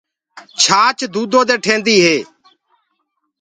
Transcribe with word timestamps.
ڇآچ 0.63 0.97
دودو 1.13 1.39
دي 1.49 1.55
ٺينديٚ 1.63 2.03
هي۔ 2.05 2.17